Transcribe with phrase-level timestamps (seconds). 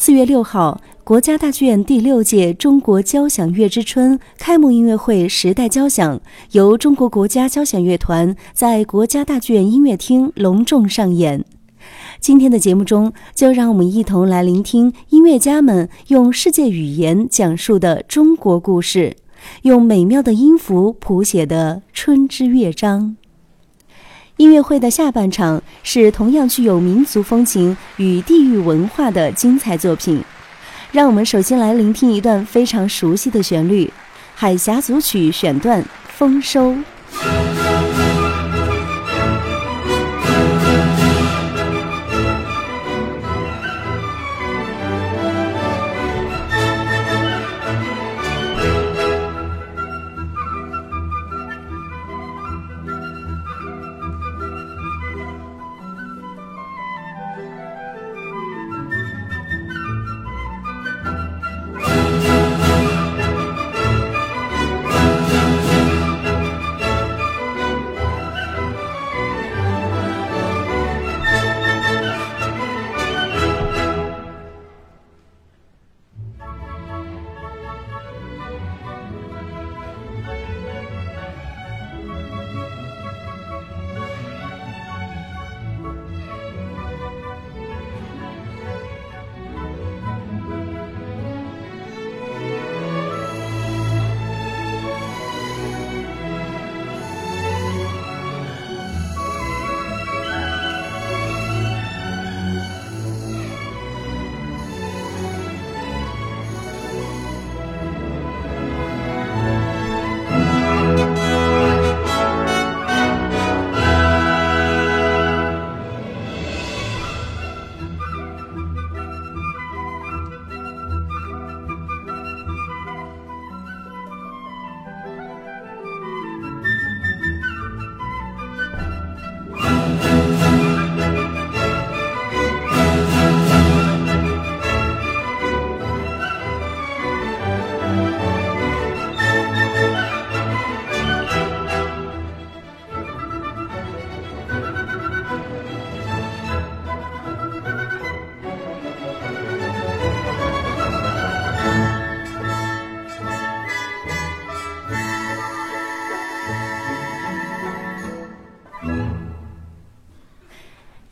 [0.00, 6.16] 四月六号，国家大剧院第六届中国交响乐之春开幕音乐会《时代交响》
[6.52, 11.44] 由中国国家交响乐团在国家大剧院音乐厅隆重上演。
[12.20, 19.16] 今天的节目中，就让我们一同来聆听音乐家们用世界语言讲述的中国故事，
[19.62, 23.16] 用美妙的音符谱写的春之乐章。
[24.38, 30.22] 音乐会的下半场是同样具有民族风情与地域文化的精彩作品。
[30.92, 33.86] 让我们首先来聆听一段非常熟悉的旋律，
[34.36, 35.82] 《海峡组曲》选段
[36.16, 36.70] 《丰收》。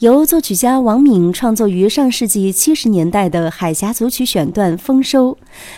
[0.06, 5.32] 由作曲家王敏创作于上世纪七十年代的《海峡组曲》选段《丰收》，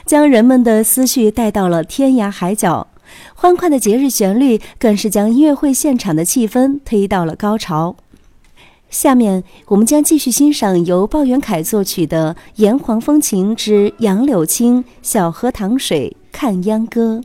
[0.05, 2.89] 将人们的思绪带到了天涯海角。
[3.35, 7.97] 欢快的节日旋律更是将音乐会现场的气氛推到了高潮。
[8.91, 17.23] 下面，我们将继续欣赏由鲍元凯作曲的《炎黄风情之杨柳青，小河淌水看秧歌》。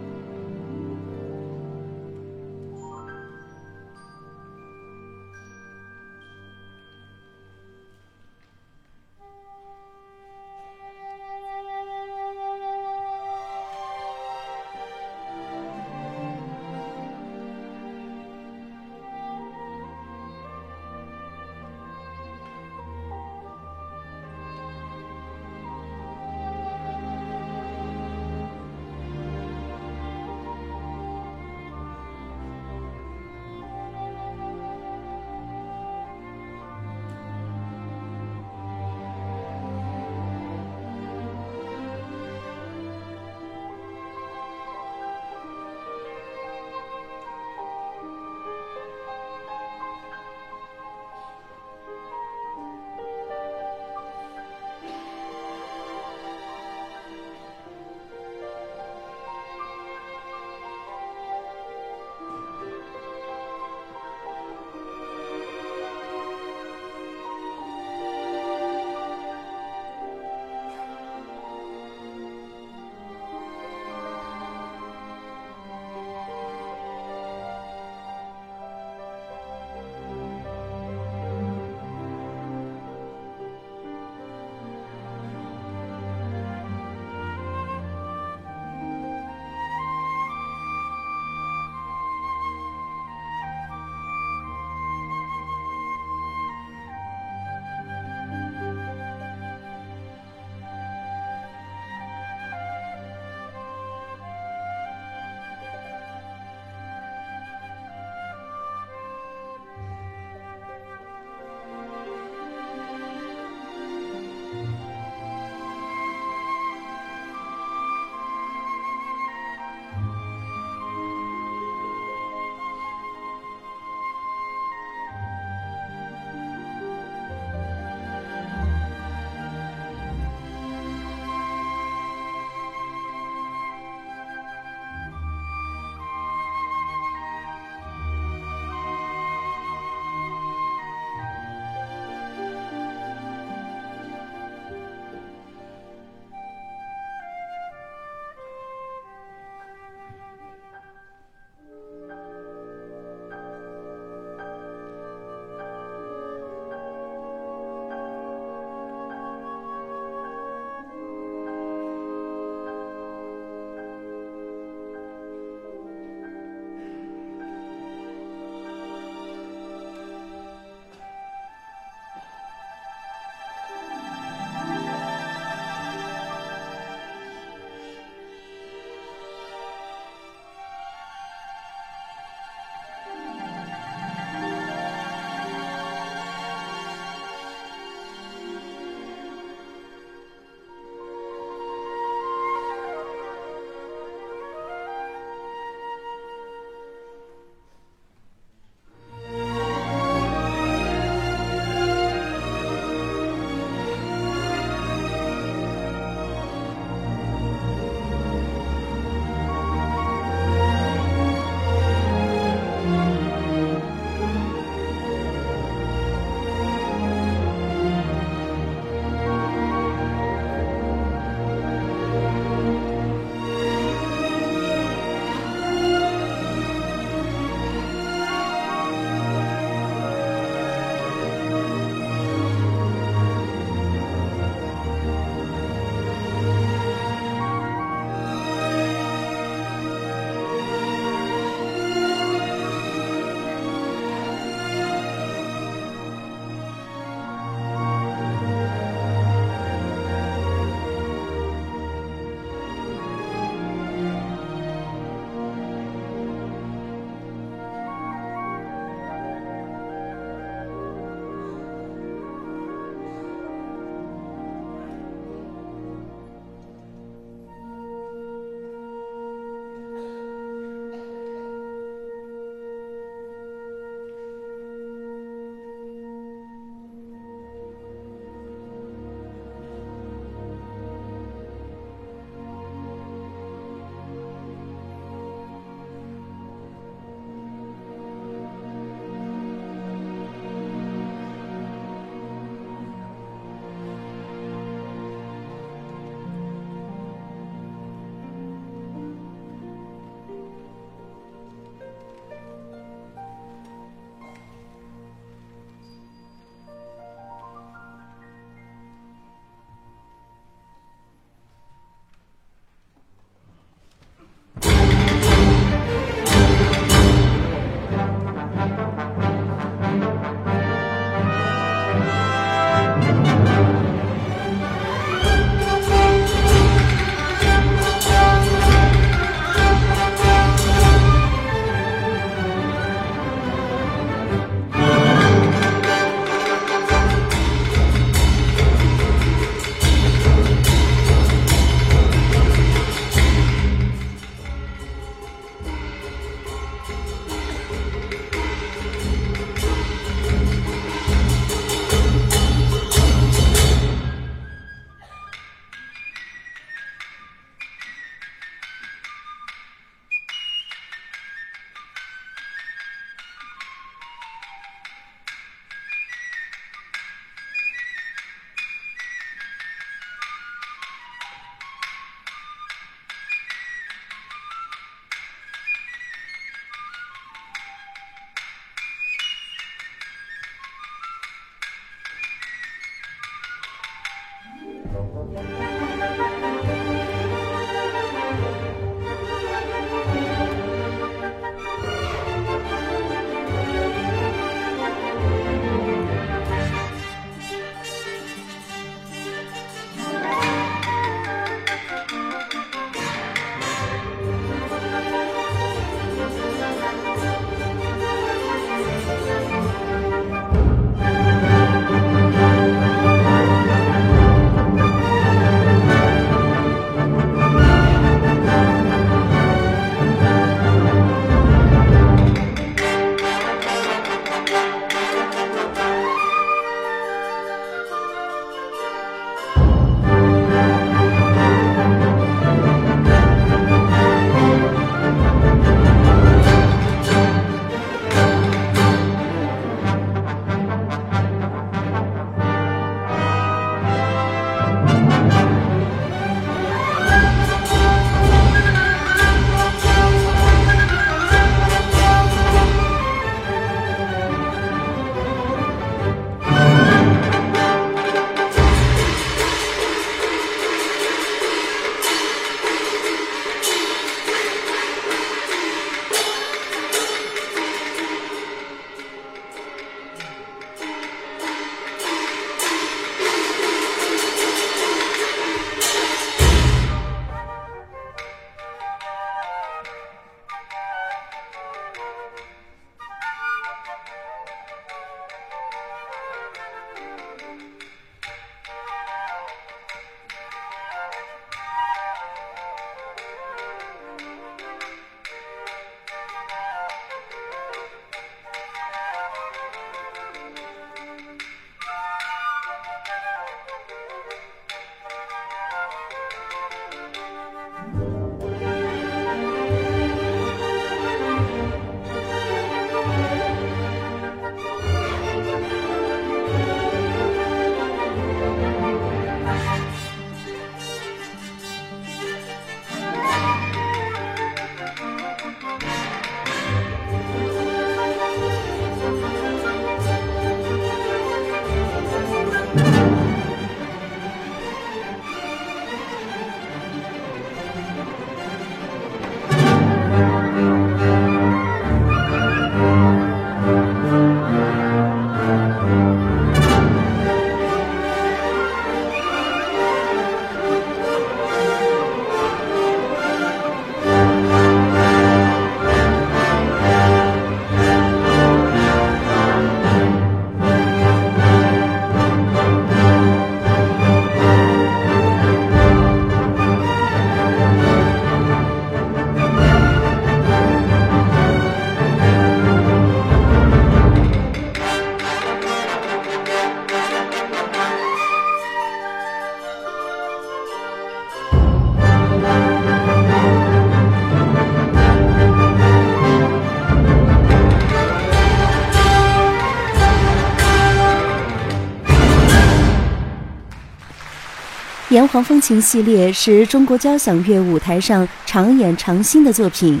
[595.30, 600.00] 黄风情系列是中国交响乐舞台上常演常新的作品，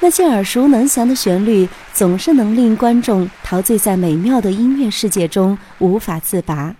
[0.00, 6.76] 那些耳熟能详的旋律总是能令观众陶醉在美妙的音乐世界中无法自拔。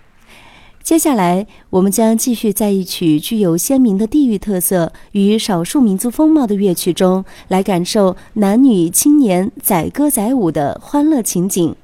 [0.83, 11.75] 接下来，我们将继续在一曲具有鲜明的地域特色与少数民族风貌的乐曲中，来感受男女青年载歌载舞的欢乐情景。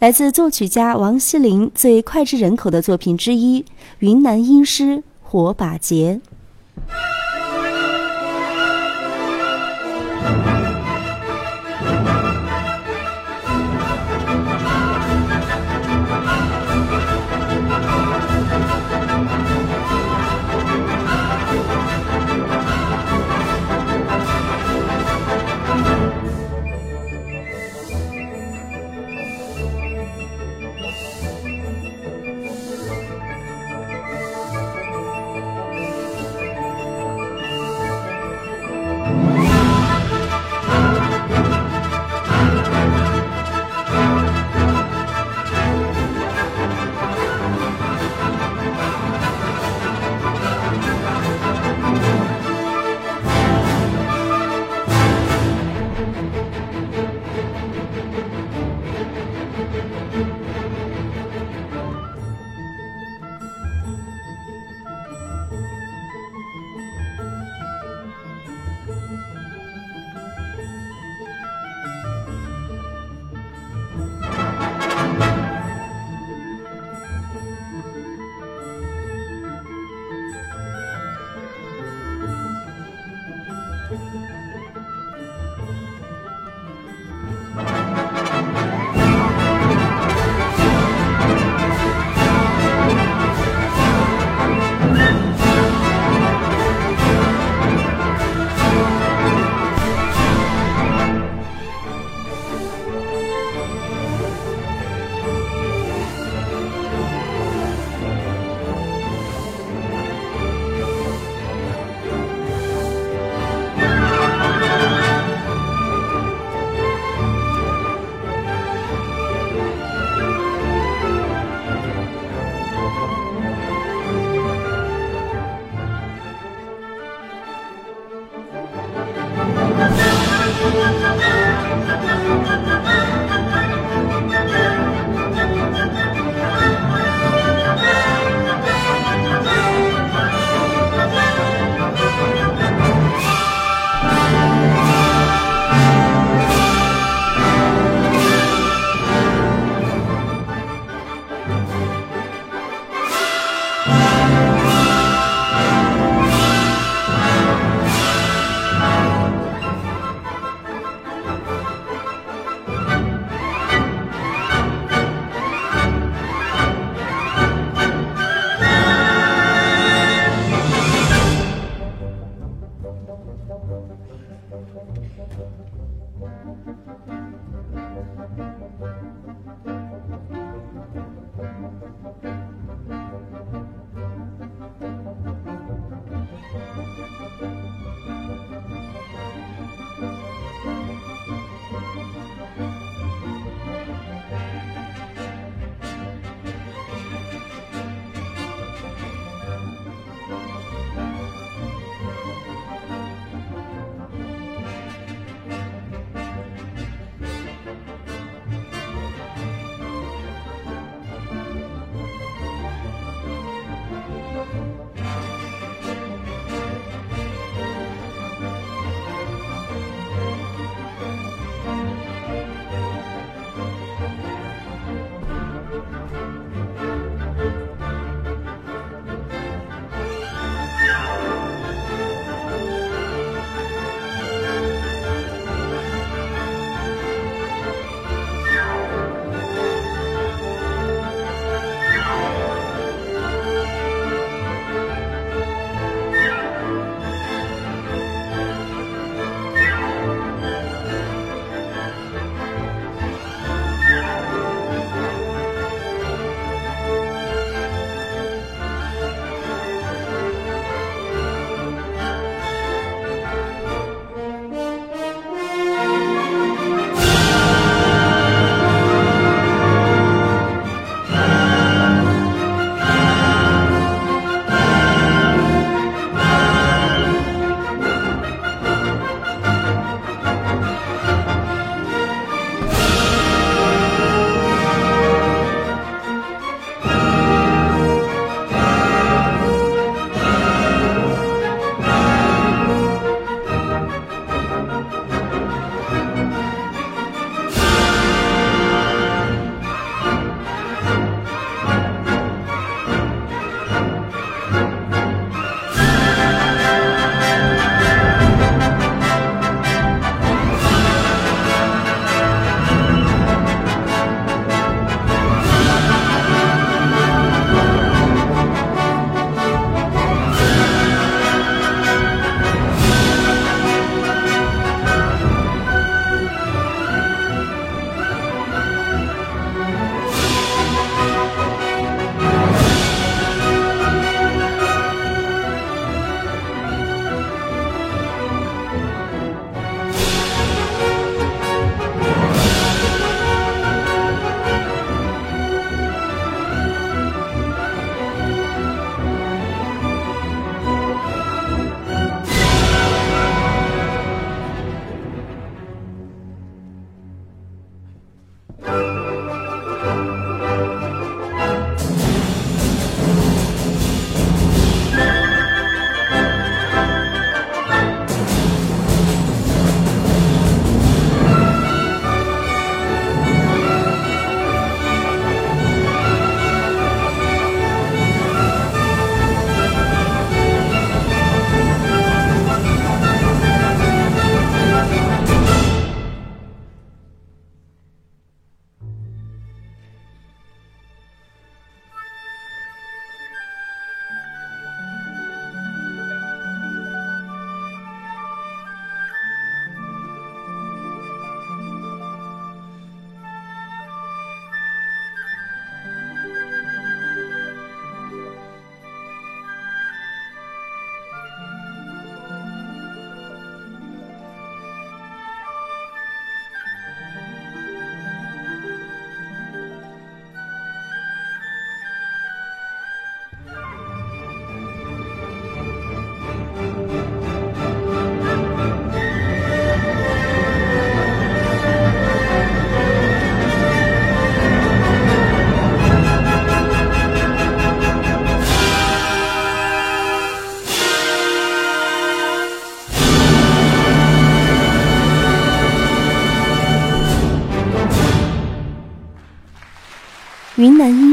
[0.00, 3.62] 来自作曲家王锡林最脍炙人口的作品之一
[4.00, 6.20] 《云南音诗火把节》。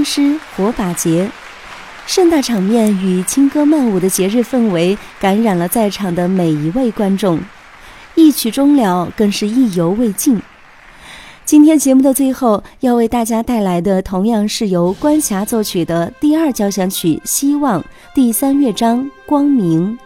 [0.10, 1.30] 诗火把节。
[2.06, 7.38] 盛大场面与轻歌曼舞的节日氛围感染了在场的每一位观众，
[8.16, 10.42] 一曲终了，更是意犹未尽。
[11.44, 17.82] 今天节目的最后，要为大家带来的同样是由关霞作曲的第二交响曲《希望》
[18.16, 20.00] 第三乐章《光明》。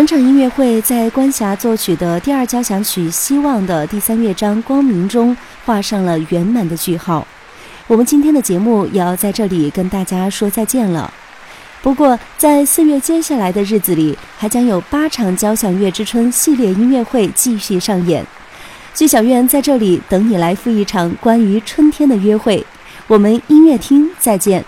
[0.00, 5.36] 整场音乐会在关霞作曲的第二交响曲《希望》的第三乐章《光明》中
[5.66, 7.26] 画上了圆满的句号。
[7.86, 11.12] 我们今天的节目也要在这里跟大家说再见了。
[11.82, 18.24] 不过，在四月接下来的日子里，还将有八场交响乐之春系列音乐会继续上演。
[18.94, 22.64] 剧小院在这里等你来赴一场关于春天的约会。
[23.06, 24.64] 我们音乐厅再见。